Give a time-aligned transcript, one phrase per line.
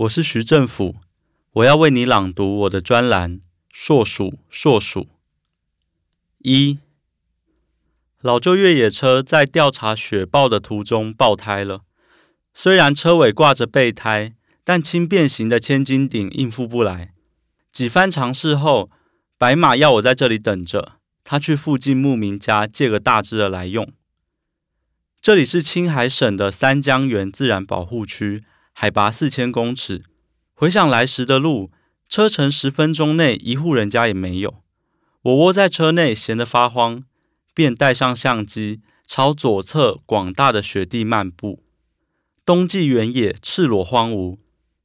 [0.00, 0.96] 我是徐政府，
[1.54, 3.38] 我要为你朗读我的专栏
[3.72, 5.00] 《硕鼠硕鼠》。
[6.40, 6.80] 一，
[8.20, 11.80] 老旧越野车在调查雪豹的途中爆胎了，
[12.52, 17.14] 虽然车尾挂着备胎，但轻便型的千斤顶应付不来。
[17.72, 18.90] 几番尝试后，
[19.38, 23.90] 白马要我在这里等着，他去附近牧民家借个大只的来用。
[25.22, 28.44] 这里是青海省的三江源自然保护区。
[28.78, 30.02] 海拔四千公尺，
[30.52, 31.70] 回想来时的路，
[32.10, 34.62] 车程十分钟内一户人家也没有。
[35.22, 37.02] 我窝在车内闲得发慌，
[37.54, 41.62] 便带上相机，朝左侧广大的雪地漫步。
[42.44, 44.36] 冬季原野赤裸荒芜，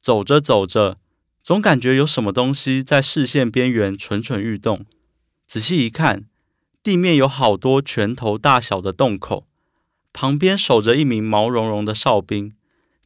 [0.00, 0.98] 走着走着，
[1.42, 4.86] 总感觉有什么东西在视线边缘蠢蠢欲动。
[5.44, 6.26] 仔细一看，
[6.84, 9.48] 地面有好多拳头大小的洞口，
[10.12, 12.54] 旁边守着一名毛茸茸的哨兵。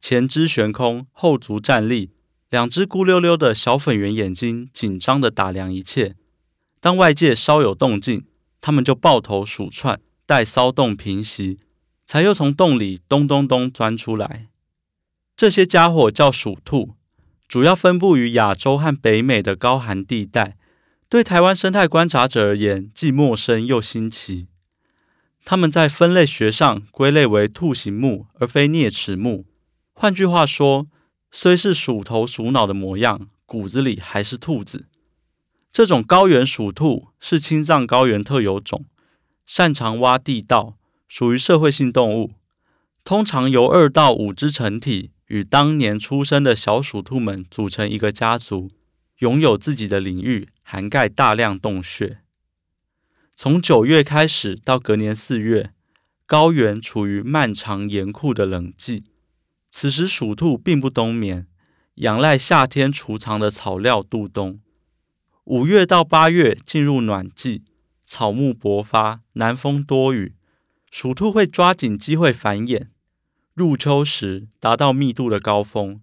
[0.09, 2.13] 前肢悬空，后足站立，
[2.49, 6.15] 两只孤溜溜的小粉圆眼睛紧张地打量一切。
[6.81, 8.25] 当外界稍有动静，
[8.61, 11.59] 它们就抱头鼠窜，待骚动平息，
[12.05, 14.47] 才又从洞里咚咚咚钻出来。
[15.37, 16.95] 这些家伙叫鼠兔，
[17.49, 20.57] 主要分布于亚洲和北美的高寒地带，
[21.09, 24.47] 对台湾生态观察者而言，既陌生又新奇。
[25.45, 29.47] 它们在分类学上归类为兔形目，而非啮齿目。
[29.99, 30.89] 换句话说，
[31.31, 34.85] 虽是鼠头鼠脑的模样，骨子里还是兔子。
[35.73, 38.85] 这种高原鼠兔是青藏高原特有种，
[39.47, 40.77] 擅长挖地道，
[41.09, 42.33] 属于社会性动物。
[43.05, 48.71] 通常由二到五只成体与当年出生的小鼠兔们组成一个家族，
[49.21, 52.19] 拥有自己的领域，涵盖大量洞穴。
[53.35, 55.73] 从九月开始到隔年四月，
[56.27, 59.05] 高原处于漫长严酷的冷季。
[59.79, 61.47] 此时，鼠兔并不冬眠，
[61.97, 64.59] 仰赖夏天储藏的草料度冬。
[65.45, 67.63] 五月到八月进入暖季，
[68.03, 70.35] 草木勃发，南风多雨，
[70.91, 72.87] 鼠兔会抓紧机会繁衍。
[73.53, 76.01] 入秋时达到密度的高峰。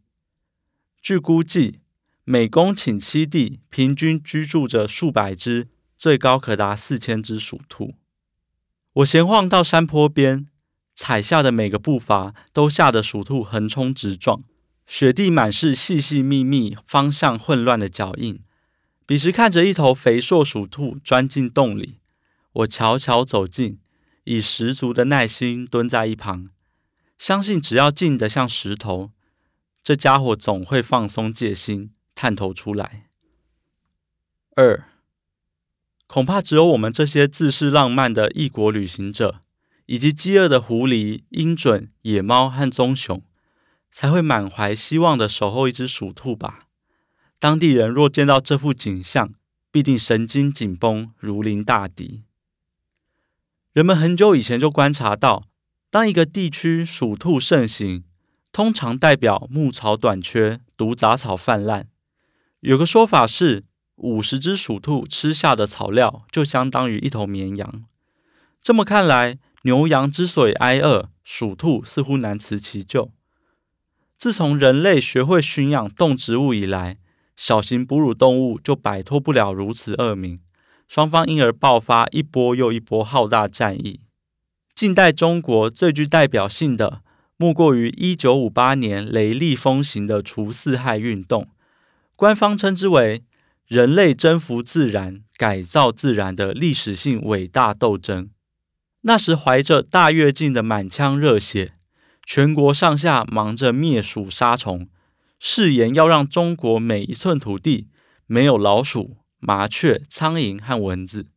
[1.02, 1.80] 据估计，
[2.26, 7.96] 每公顷栖地平均居住着数百只，最高可达四千只鼠兔。
[8.94, 10.48] 我闲晃到山坡边。
[11.06, 14.42] 踩下的每个步伐都吓得鼠兔横冲直撞，
[14.88, 18.40] 雪地满是细细密密、方向混乱的脚印。
[19.06, 21.98] 彼时看着一头肥硕鼠兔钻进洞里，
[22.54, 23.80] 我悄悄走近，
[24.24, 26.48] 以十足的耐心蹲在一旁，
[27.18, 29.12] 相信只要静得像石头，
[29.84, 33.10] 这家伙总会放松戒心，探头出来。
[34.56, 34.86] 二，
[36.08, 39.42] 恐怕只有我们这些自视浪漫的异国旅行者。
[39.94, 43.22] 以及饥饿的狐狸、鹰隼、野猫和棕熊，
[43.92, 46.66] 才会满怀希望地守候一只鼠兔吧。
[47.38, 49.36] 当地人若见到这幅景象，
[49.70, 52.24] 必定神经紧绷，如临大敌。
[53.72, 55.44] 人们很久以前就观察到，
[55.92, 58.04] 当一个地区鼠兔盛行，
[58.52, 61.88] 通常代表牧草短缺、毒杂草泛滥。
[62.62, 63.66] 有个说法是，
[63.98, 67.86] 五十只鼠兔吃下的草料，就相当于一头绵羊。
[68.60, 73.12] 这么看来，牛羊之所以挨饿，鼠兔似乎难辞其咎。
[74.18, 76.98] 自从人类学会驯养动植物以来，
[77.36, 80.40] 小型哺乳动物就摆脱不了如此恶名，
[80.88, 84.02] 双方因而爆发一波又一波浩大战役。
[84.76, 87.02] 近代中国最具代表性的，
[87.38, 91.48] 莫过于一九五八年雷厉风行的除四害运动，
[92.18, 93.24] 官方称之为
[93.68, 98.30] “人类征服自然、改造自然的历史性伟大斗争”。
[99.06, 101.74] 那时怀着大跃进的满腔热血，
[102.26, 104.88] 全国上下忙着灭鼠杀虫，
[105.40, 107.90] 誓言要让中国每一寸土地
[108.28, 111.28] 没有老鼠、麻雀、苍蝇和蚊子。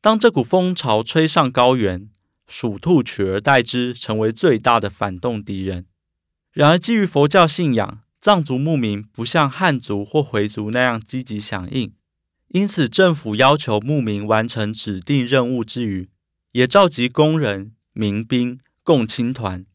[0.00, 2.08] 当这股风潮吹上高原，
[2.46, 5.84] 鼠兔取而代之，成为最大的反动敌人。
[6.52, 11.92] 然而，基于佛教信仰，藏族牧民不像汉族或回族那样积极响应，
[12.48, 16.08] 因此政府要求牧民完成指定任务之余，
[16.56, 19.66] 也召集工人、民兵、共青团，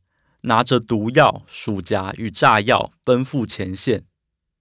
[0.42, 4.06] 拿着毒药、鼠夹与炸药奔赴前线，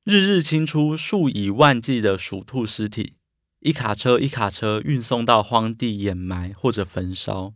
[0.05, 3.15] 日日清出数以万计的鼠兔尸体，
[3.61, 7.55] 一卡车一卡车运送到荒地掩埋或者焚烧。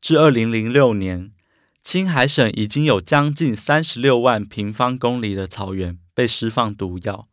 [0.00, 1.32] 至二零零六年，
[1.82, 7.28] 青海省已经有将近三十六万平方公里的草原被释放毒药，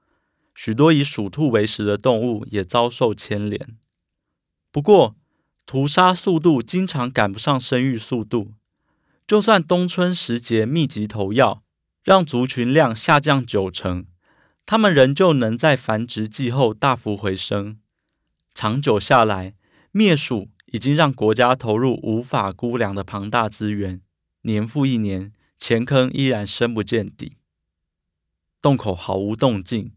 [0.54, 3.78] 许多以鼠兔为食的动物也遭受牵连。
[4.74, 5.16] 不过，
[5.66, 8.54] 屠杀速度经常赶不上生育速度，
[9.26, 11.64] 就算冬春时节密集投药，
[12.04, 14.06] 让族群量下降九成，
[14.66, 17.80] 它们仍旧能在繁殖季后大幅回升。
[18.54, 19.56] 长久下来，
[19.92, 24.02] 灭鼠已经让国家投入无法估量的庞大资源，
[24.42, 27.38] 年复一年，钱坑依然深不见底，
[28.62, 29.94] 洞口毫无动静。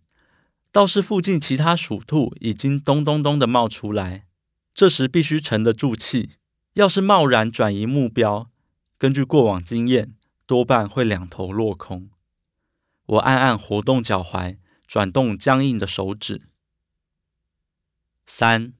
[0.70, 4.25] 倒是附近其他鼠兔已经咚咚咚的冒出来，
[4.76, 6.32] 这时必须沉得住气。
[6.74, 8.50] 要是贸然转移目标，
[8.98, 10.14] 根据过往经验，
[10.46, 12.10] 多半会两头落空。
[13.06, 16.42] 我暗暗活动脚踝，转动僵硬的手指。
[18.26, 18.74] 三，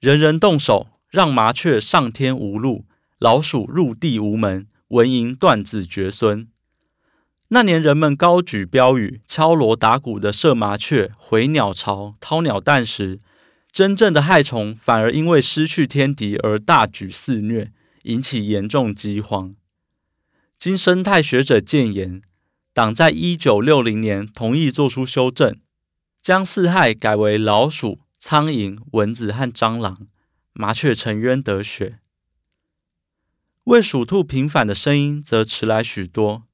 [0.00, 2.86] 人人动手，让麻雀上天无路，
[3.20, 6.48] 老鼠入地无门，蚊蝇断子绝孙。
[7.50, 13.20] 那年人们高举标语，敲锣打鼓的射麻雀、回鸟巢、掏鸟蛋时，
[13.76, 17.74] 真正的害虫反而因为失去天敌而大举肆虐，
[18.04, 19.54] 引起严重饥荒。
[20.56, 22.22] 经生态学者建言，
[22.72, 25.60] 党在一九六零年同意做出修正，
[26.22, 30.06] 将四害改为老鼠、苍蝇、蚊子和蟑螂，
[30.54, 31.98] 麻雀沉冤得雪。
[33.64, 36.44] 为鼠兔平反的声音则迟来许多。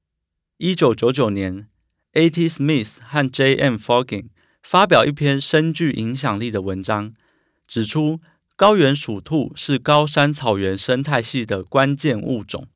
[0.57, 1.69] 一九九九年
[2.11, 2.49] ，A.T.
[2.49, 3.75] Smith 和 J.M.
[3.75, 4.27] Foggin
[4.63, 7.13] 发表一篇深具影响力的文章，
[7.67, 8.19] 指出
[8.55, 12.67] 高原鼠兔是高山草原生态系的关键物种，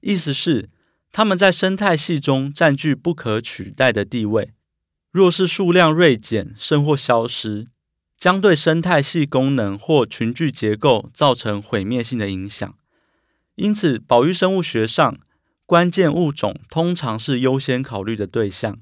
[0.00, 0.68] 意思是
[1.12, 4.52] 它们在生态系中占据不可取代的地位。
[5.10, 7.68] 若是数量锐减甚或消失，
[8.16, 12.74] 将对生态系功能或群聚结构造成毁灭性的影响。
[13.54, 15.18] 因此，保育生物学上，
[15.64, 18.78] 关键物种通常是优先考虑的对象，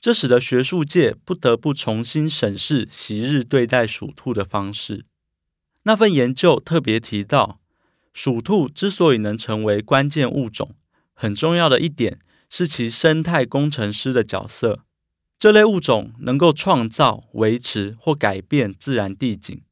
[0.00, 5.04] 这使得学术界不得不重新审视昔日对待鼠兔的方式。
[5.82, 7.60] 那份研究特别提到，
[8.12, 10.74] 鼠兔之所以能成为关键物种，
[11.14, 12.18] 很重要的一点
[12.48, 14.84] 是其生态工程师的角色。
[15.38, 19.62] 这类物种能够创造、维持或改变自然地景。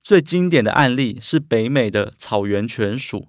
[0.00, 3.28] 最经典的案例是北美的草原犬鼠。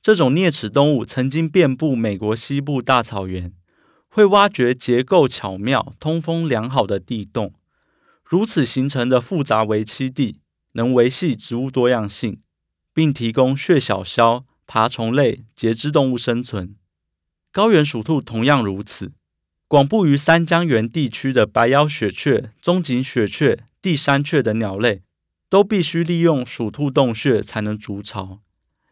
[0.00, 3.52] 这种啮齿动物曾经遍布美国西部大草原，
[4.14, 7.52] 会挖掘结构巧妙、通风良好的地洞。
[8.22, 10.38] 如此形成的复杂围栖地，
[10.74, 12.40] 能维系植物多样性，
[12.92, 16.76] 并提供血小枭、爬虫类、节肢动物生存。
[17.50, 19.10] 高原鼠兔同样如此。
[19.66, 25.02] 广布于三江源地区的白腰雪雀、棕颈雪雀、地山雀等鸟类，
[25.48, 28.38] 都必须利用鼠兔洞穴才能筑巢。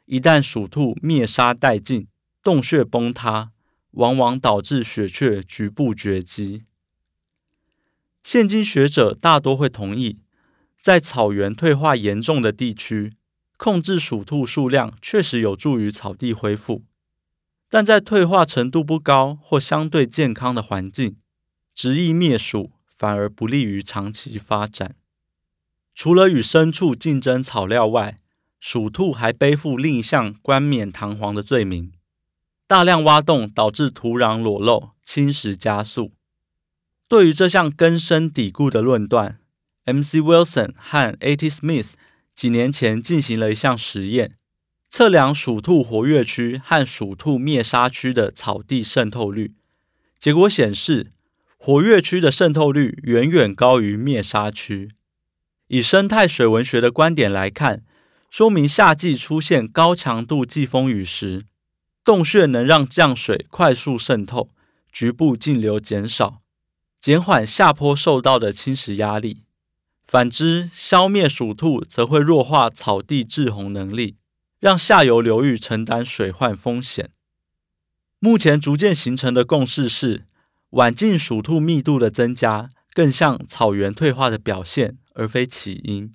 [0.06, 2.08] 一旦鼠兔灭杀殆尽，
[2.42, 3.52] 洞穴崩塌，
[3.92, 6.64] 往往导致雪雀局部绝迹。
[8.22, 10.18] 现今学者大多会同意，
[10.80, 13.14] 在草原退化严重的地区，
[13.56, 16.84] 控制鼠兔数量确实有助于草地恢复，
[17.68, 21.16] 但在退化程度不高或相对健康的环境，
[21.74, 24.94] 执意灭鼠反而不利于长期发展。
[25.94, 28.16] 除了与牲畜竞争草料外，
[28.58, 31.92] 鼠兔还背负另一项冠冕堂皇的罪名：
[32.72, 36.12] 大量挖洞导致土壤裸露，侵蚀加速。
[37.06, 39.38] 对于这项根深蒂固的论断
[39.84, 40.20] ，M.C.
[40.22, 41.50] Wilson 和 A.T.
[41.50, 41.88] Smith
[42.32, 44.36] 几年前进行了一项实验，
[44.88, 49.52] 测量鼠兔活跃区和鼠兔灭杀区的草地渗透率。
[50.18, 51.10] 结果显示，
[51.58, 54.92] 活跃区的渗透率远远高于灭杀区。
[55.68, 57.82] 以生态水文学的观点来看，
[58.30, 61.44] 说明夏季出现高强度季风雨时，
[62.04, 64.50] 洞穴能让降水快速渗透，
[64.90, 66.42] 局部径流减少，
[67.00, 69.42] 减缓下坡受到的侵蚀压力。
[70.04, 74.16] 反之，消灭鼠兔则会弱化草地滞洪能力，
[74.58, 77.10] 让下游流域承担水患风险。
[78.18, 80.26] 目前逐渐形成的共识是，
[80.70, 86.12] 晚近鼠兔密度的增加更像草原退化的表现，而非起因。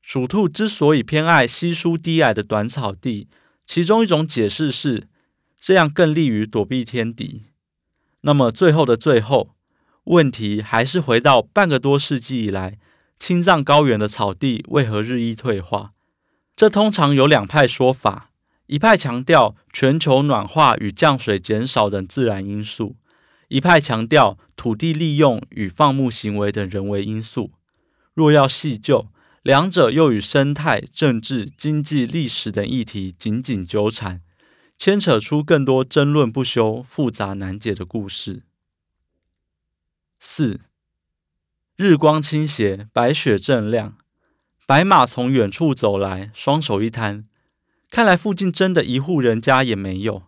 [0.00, 3.28] 鼠兔之所以偏爱稀疏低矮的短草地，
[3.66, 5.08] 其中一种解释是
[5.60, 7.42] 这样更利于躲避天敌。
[8.22, 9.50] 那么最后的最后，
[10.04, 12.78] 问题还是回到半个多世纪以来，
[13.18, 15.92] 青藏高原的草地为何日益退化？
[16.54, 18.30] 这通常有两派说法：
[18.66, 22.96] 一派强调全球暖化与降水减少等自然因素；
[23.48, 27.50] 一派强调土地利用与放牧行为等人为因素。
[28.14, 29.08] 若要细究，
[29.46, 34.20] 两者又与生态、政治、经济、历史等议题紧紧纠缠，
[34.76, 38.42] 牵扯出更多争论不休、复杂难解的故事。
[40.18, 40.62] 四，
[41.76, 43.96] 日光倾斜，白雪正亮，
[44.66, 47.28] 白马从远处走来，双手一摊，
[47.88, 50.24] 看来附近真的一户人家也没有。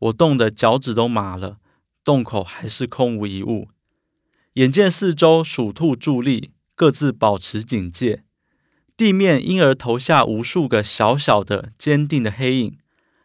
[0.00, 1.60] 我冻得脚趾都麻了，
[2.04, 3.68] 洞口还是空无一物。
[4.52, 8.24] 眼见四周鼠兔伫立，各自保持警戒，
[9.00, 12.76] 地面因而投下无数个小小的、坚定的黑影。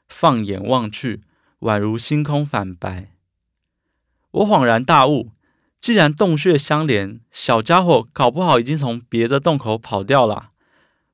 [0.08, 1.22] 放眼望去，
[1.60, 3.12] 宛如星空反白。
[4.32, 5.32] 我恍然大悟，
[5.82, 10.52] 既然洞穴相连，小家伙搞不好已经从别的洞口跑掉了。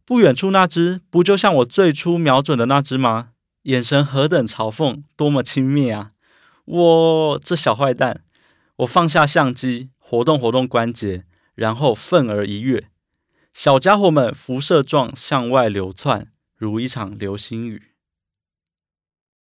[0.06, 3.30] 不远处那只，不就像我最初瞄准的那只吗？
[3.63, 6.12] 眼神何等嘲讽，多么轻蔑啊！
[6.65, 8.22] 我这小坏蛋，
[8.75, 11.24] 我放下相机，活动活动关节，
[11.56, 12.91] 然后愤而一跃，
[13.53, 17.91] 小家伙们辐射状向外流窜，如一场流星雨。